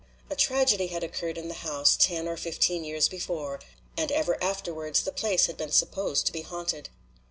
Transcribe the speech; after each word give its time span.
A 0.31 0.35
tragedy 0.35 0.87
had 0.87 1.03
occurred 1.03 1.37
in 1.37 1.47
the 1.47 1.53
house 1.53 1.95
ten 1.95 2.27
or 2.27 2.35
fifteen 2.35 2.83
years 2.83 3.07
before, 3.07 3.59
and 3.95 4.11
ever 4.11 4.43
afterwards 4.43 5.03
the 5.03 5.11
place 5.11 5.45
had 5.45 5.57
been 5.57 5.71
supposed 5.71 6.25
to 6.25 6.31
be 6.31 6.41
haunted. 6.41 6.89